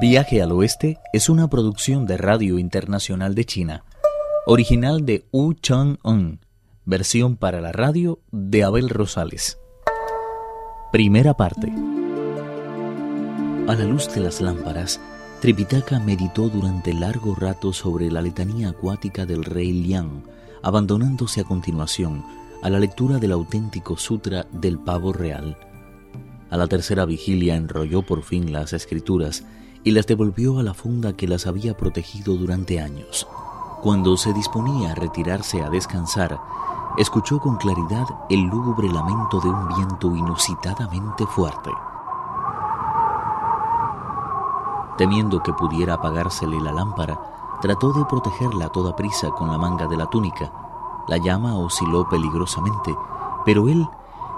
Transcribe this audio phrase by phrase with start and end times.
[0.00, 3.84] Viaje al Oeste es una producción de Radio Internacional de China,
[4.44, 6.40] original de Wu Chang-un,
[6.84, 9.58] versión para la radio de Abel Rosales.
[10.90, 11.72] Primera parte.
[13.68, 15.00] A la luz de las lámparas,
[15.40, 20.24] Tripitaka meditó durante largo rato sobre la letanía acuática del rey Liang,
[20.62, 22.24] abandonándose a continuación
[22.62, 25.56] a la lectura del auténtico sutra del pavo real.
[26.50, 29.44] A la tercera vigilia enrolló por fin las escrituras
[29.84, 33.28] y las devolvió a la funda que las había protegido durante años.
[33.82, 36.40] Cuando se disponía a retirarse a descansar,
[36.96, 41.70] escuchó con claridad el lúgubre lamento de un viento inusitadamente fuerte.
[44.96, 49.86] Temiendo que pudiera apagársele la lámpara, trató de protegerla a toda prisa con la manga
[49.86, 50.50] de la túnica.
[51.08, 52.96] La llama osciló peligrosamente,
[53.44, 53.86] pero él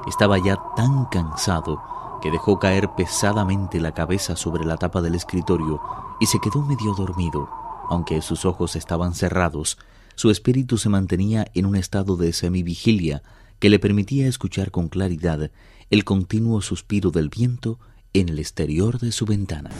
[0.06, 1.80] estaba ya tan cansado
[2.20, 5.80] que dejó caer pesadamente la cabeza sobre la tapa del escritorio
[6.20, 7.48] y se quedó medio dormido.
[7.88, 9.78] Aunque sus ojos estaban cerrados,
[10.14, 13.22] su espíritu se mantenía en un estado de semivigilia
[13.58, 15.50] que le permitía escuchar con claridad
[15.90, 17.78] el continuo suspiro del viento
[18.12, 19.70] en el exterior de su ventana.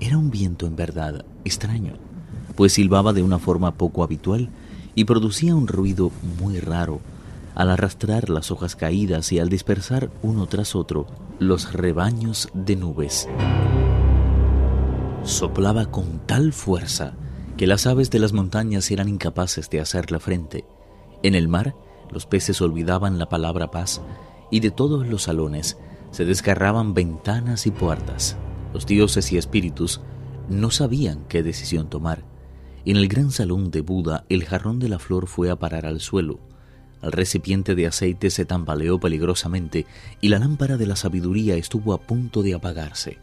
[0.00, 1.94] Era un viento en verdad extraño,
[2.56, 4.48] pues silbaba de una forma poco habitual
[4.94, 7.00] y producía un ruido muy raro
[7.58, 11.06] al arrastrar las hojas caídas y al dispersar uno tras otro
[11.40, 13.28] los rebaños de nubes.
[15.24, 17.14] Soplaba con tal fuerza
[17.56, 20.64] que las aves de las montañas eran incapaces de hacerle frente.
[21.24, 21.74] En el mar,
[22.12, 24.02] los peces olvidaban la palabra paz
[24.52, 25.76] y de todos los salones
[26.12, 28.36] se desgarraban ventanas y puertas.
[28.72, 30.00] Los dioses y espíritus
[30.48, 32.22] no sabían qué decisión tomar.
[32.84, 35.98] En el gran salón de Buda el jarrón de la flor fue a parar al
[35.98, 36.38] suelo.
[37.02, 39.86] El recipiente de aceite se tambaleó peligrosamente
[40.20, 43.18] y la lámpara de la sabiduría estuvo a punto de apagarse.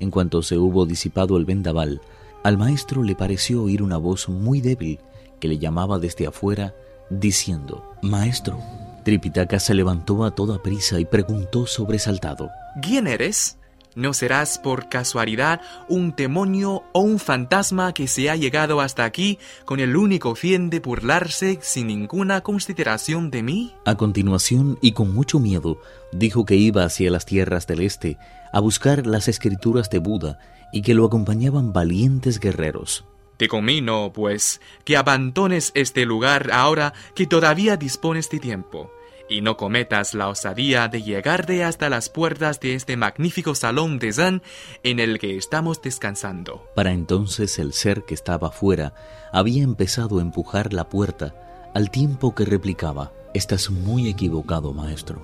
[0.00, 2.00] En cuanto se hubo disipado el vendaval,
[2.42, 4.98] al maestro le pareció oír una voz muy débil
[5.38, 6.74] que le llamaba desde afuera,
[7.10, 8.58] diciendo, Maestro.
[9.04, 13.58] Tripitaka se levantó a toda prisa y preguntó sobresaltado, ¿Quién eres?
[13.94, 19.38] ¿No serás por casualidad un demonio o un fantasma que se ha llegado hasta aquí
[19.66, 23.74] con el único fin de burlarse sin ninguna consideración de mí?
[23.84, 25.78] A continuación, y con mucho miedo,
[26.10, 28.16] dijo que iba hacia las tierras del este
[28.50, 30.38] a buscar las escrituras de Buda
[30.72, 33.04] y que lo acompañaban valientes guerreros.
[33.36, 38.90] Te comino, pues, que abandones este lugar ahora que todavía dispones de tiempo
[39.28, 44.12] y no cometas la osadía de llegarte hasta las puertas de este magnífico salón de
[44.12, 44.42] Zen
[44.82, 46.66] en el que estamos descansando.
[46.74, 48.94] Para entonces el ser que estaba fuera
[49.32, 55.22] había empezado a empujar la puerta al tiempo que replicaba, Estás muy equivocado, maestro.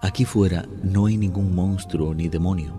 [0.00, 2.72] Aquí fuera no hay ningún monstruo ni demonio.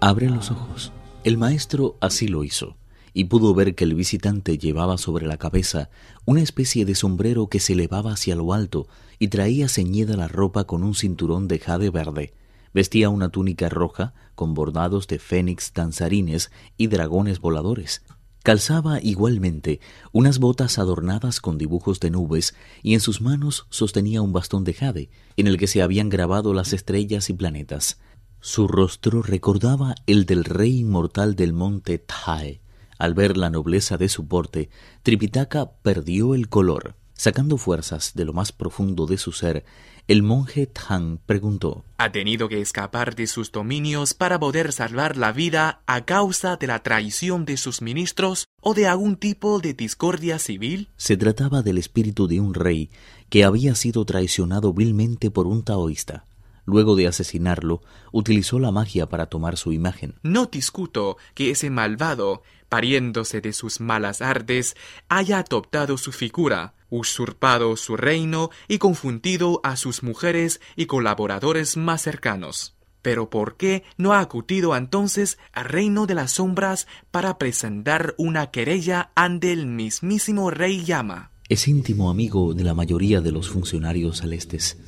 [0.00, 0.92] Abre los ojos.
[1.22, 2.76] El maestro así lo hizo
[3.16, 5.88] y pudo ver que el visitante llevaba sobre la cabeza
[6.26, 8.88] una especie de sombrero que se elevaba hacia lo alto
[9.18, 12.34] y traía ceñida la ropa con un cinturón de jade verde.
[12.74, 18.02] Vestía una túnica roja con bordados de fénix danzarines y dragones voladores.
[18.42, 19.80] Calzaba igualmente
[20.12, 24.74] unas botas adornadas con dibujos de nubes y en sus manos sostenía un bastón de
[24.74, 27.98] jade en el que se habían grabado las estrellas y planetas.
[28.40, 32.60] Su rostro recordaba el del rey inmortal del monte Tae,
[32.98, 34.70] al ver la nobleza de su porte,
[35.02, 36.94] Tripitaka perdió el color.
[37.14, 39.64] Sacando fuerzas de lo más profundo de su ser,
[40.06, 45.32] el monje Tang preguntó ¿Ha tenido que escapar de sus dominios para poder salvar la
[45.32, 50.38] vida a causa de la traición de sus ministros o de algún tipo de discordia
[50.38, 50.88] civil?
[50.96, 52.90] Se trataba del espíritu de un rey
[53.30, 56.24] que había sido traicionado vilmente por un taoísta.
[56.66, 57.80] Luego de asesinarlo,
[58.10, 60.16] utilizó la magia para tomar su imagen.
[60.22, 64.76] No discuto que ese malvado, pariéndose de sus malas artes,
[65.08, 72.02] haya adoptado su figura, usurpado su reino y confundido a sus mujeres y colaboradores más
[72.02, 72.76] cercanos.
[73.02, 78.50] Pero ¿por qué no ha acudido entonces al reino de las sombras para presentar una
[78.50, 81.30] querella ante el mismísimo rey Yama?
[81.48, 84.78] Es íntimo amigo de la mayoría de los funcionarios celestes.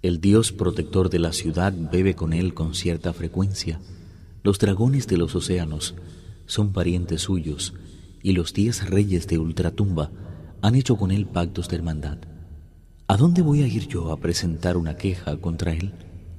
[0.00, 3.78] El dios protector de la ciudad bebe con él con cierta frecuencia.
[4.42, 5.94] Los dragones de los océanos
[6.46, 7.74] son parientes suyos
[8.22, 10.10] y los diez reyes de Ultratumba
[10.62, 12.18] han hecho con él pactos de hermandad.
[13.06, 15.92] ¿A dónde voy a ir yo a presentar una queja contra él?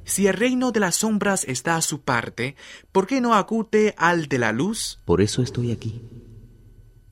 [0.03, 2.55] Si el reino de las sombras está a su parte,
[2.91, 4.99] ¿por qué no acude al de la luz?
[5.05, 6.01] Por eso estoy aquí.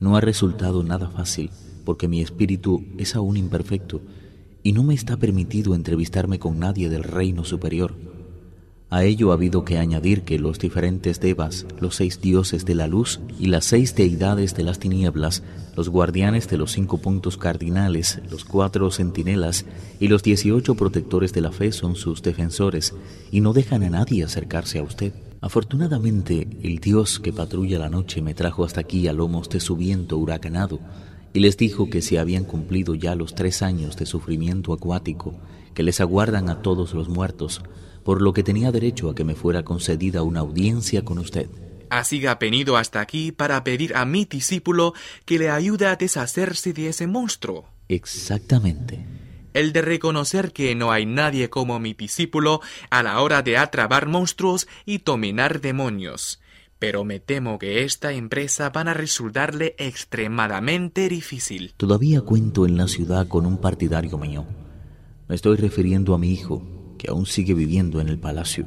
[0.00, 1.50] No ha resultado nada fácil,
[1.84, 4.00] porque mi espíritu es aún imperfecto
[4.62, 8.13] y no me está permitido entrevistarme con nadie del reino superior.
[8.94, 12.86] A ello ha habido que añadir que los diferentes devas, los seis dioses de la
[12.86, 15.42] luz y las seis deidades de las tinieblas,
[15.74, 19.66] los guardianes de los cinco puntos cardinales, los cuatro centinelas
[19.98, 22.94] y los dieciocho protectores de la fe son sus defensores
[23.32, 25.12] y no dejan a nadie acercarse a usted.
[25.40, 29.74] Afortunadamente, el Dios que patrulla la noche me trajo hasta aquí a lomos de su
[29.74, 30.78] viento huracanado
[31.34, 35.34] y les dijo que se habían cumplido ya los tres años de sufrimiento acuático
[35.74, 37.60] que les aguardan a todos los muertos,
[38.04, 41.48] por lo que tenía derecho a que me fuera concedida una audiencia con usted.
[41.90, 44.94] Así ha venido hasta aquí para pedir a mi discípulo
[45.24, 47.68] que le ayude a deshacerse de ese monstruo.
[47.88, 49.04] Exactamente.
[49.54, 52.60] El de reconocer que no hay nadie como mi discípulo
[52.90, 56.40] a la hora de atrabar monstruos y dominar demonios.
[56.84, 61.72] Pero me temo que esta empresa van a resultarle extremadamente difícil.
[61.78, 64.44] Todavía cuento en la ciudad con un partidario mío.
[65.26, 66.62] Me estoy refiriendo a mi hijo,
[66.98, 68.66] que aún sigue viviendo en el palacio.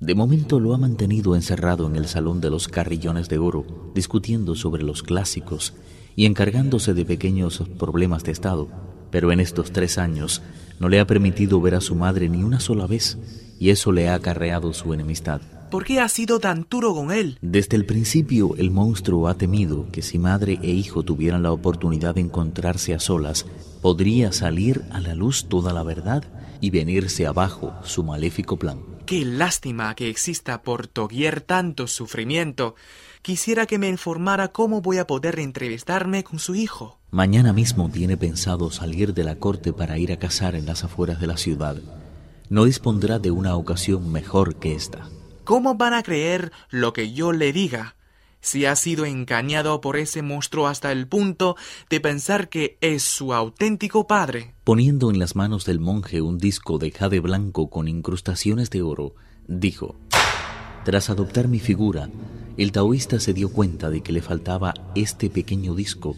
[0.00, 4.54] De momento lo ha mantenido encerrado en el salón de los carrillones de oro, discutiendo
[4.54, 5.74] sobre los clásicos
[6.16, 8.68] y encargándose de pequeños problemas de Estado.
[9.10, 10.40] Pero en estos tres años
[10.78, 13.18] no le ha permitido ver a su madre ni una sola vez,
[13.58, 15.42] y eso le ha acarreado su enemistad.
[15.70, 17.38] ¿Por qué ha sido tan duro con él?
[17.40, 22.16] Desde el principio el monstruo ha temido que si madre e hijo tuvieran la oportunidad
[22.16, 23.46] de encontrarse a solas,
[23.80, 26.24] podría salir a la luz toda la verdad
[26.60, 28.80] y venirse abajo su maléfico plan.
[29.06, 32.74] Qué lástima que exista por doquier tanto sufrimiento.
[33.22, 36.98] Quisiera que me informara cómo voy a poder entrevistarme con su hijo.
[37.12, 41.20] Mañana mismo tiene pensado salir de la corte para ir a cazar en las afueras
[41.20, 41.76] de la ciudad.
[42.48, 45.08] No dispondrá de una ocasión mejor que esta.
[45.50, 47.96] ¿Cómo van a creer lo que yo le diga?
[48.40, 51.56] Si ha sido engañado por ese monstruo hasta el punto
[51.90, 54.54] de pensar que es su auténtico padre.
[54.62, 59.16] Poniendo en las manos del monje un disco de jade blanco con incrustaciones de oro,
[59.48, 59.96] dijo,
[60.84, 62.10] Tras adoptar mi figura,
[62.56, 66.14] el taoísta se dio cuenta de que le faltaba este pequeño disco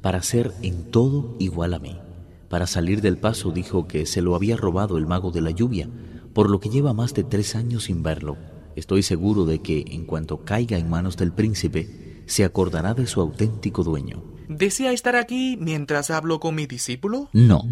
[0.00, 2.00] para ser en todo igual a mí.
[2.48, 5.88] Para salir del paso dijo que se lo había robado el mago de la lluvia,
[6.34, 8.36] por lo que lleva más de tres años sin verlo.
[8.76, 13.20] Estoy seguro de que en cuanto caiga en manos del príncipe, se acordará de su
[13.20, 14.22] auténtico dueño.
[14.48, 17.28] ¿Desea estar aquí mientras hablo con mi discípulo?
[17.32, 17.64] No.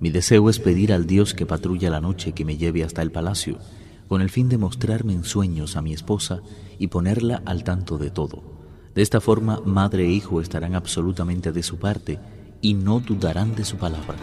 [0.00, 3.12] Mi deseo es pedir al Dios que patrulla la noche que me lleve hasta el
[3.12, 3.58] palacio,
[4.08, 6.42] con el fin de mostrarme en sueños a mi esposa
[6.78, 8.42] y ponerla al tanto de todo.
[8.94, 12.18] De esta forma, madre e hijo estarán absolutamente de su parte
[12.60, 14.16] y no dudarán de su palabra.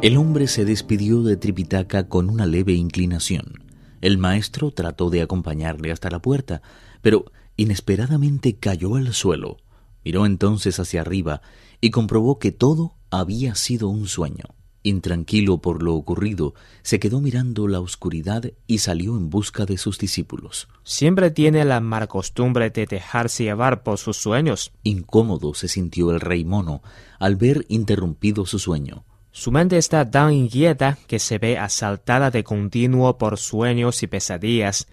[0.00, 3.64] El hombre se despidió de Tripitaka con una leve inclinación.
[4.00, 6.62] El maestro trató de acompañarle hasta la puerta,
[7.02, 9.56] pero inesperadamente cayó al suelo.
[10.04, 11.42] Miró entonces hacia arriba
[11.80, 14.44] y comprobó que todo había sido un sueño.
[14.84, 19.98] Intranquilo por lo ocurrido, se quedó mirando la oscuridad y salió en busca de sus
[19.98, 20.68] discípulos.
[20.84, 24.70] Siempre tiene la mala costumbre de dejarse llevar por sus sueños.
[24.84, 26.82] Incómodo se sintió el rey mono
[27.18, 29.04] al ver interrumpido su sueño.
[29.38, 34.88] Su mente está tan inquieta que se ve asaltada de continuo por sueños y pesadillas.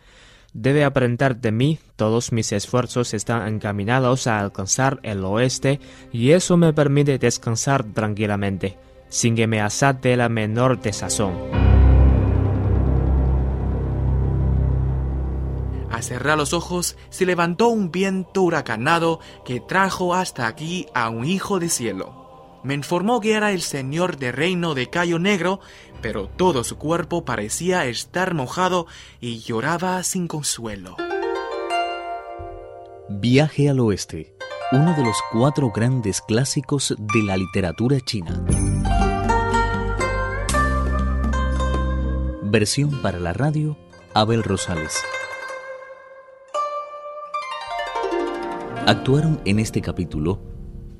[0.53, 5.79] Debe aprender de mí, todos mis esfuerzos están encaminados a alcanzar el oeste
[6.13, 8.77] y eso me permite descansar tranquilamente,
[9.09, 11.33] sin que me asate la menor desazón.
[15.89, 21.25] Al cerrar los ojos, se levantó un viento huracanado que trajo hasta aquí a un
[21.25, 22.24] hijo de cielo.
[22.65, 25.59] Me informó que era el señor de reino de Cayo Negro,
[26.01, 28.87] pero todo su cuerpo parecía estar mojado
[29.21, 30.97] y lloraba sin consuelo.
[33.07, 34.35] Viaje al oeste,
[34.71, 38.43] uno de los cuatro grandes clásicos de la literatura china.
[42.41, 43.77] Versión para la radio,
[44.15, 45.03] Abel Rosales.
[48.87, 50.41] Actuaron en este capítulo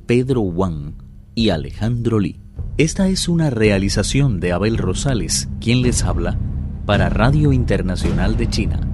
[0.06, 1.05] Pedro Wang,
[1.36, 2.40] y Alejandro Lee.
[2.78, 6.40] Esta es una realización de Abel Rosales, quien les habla,
[6.86, 8.85] para Radio Internacional de China.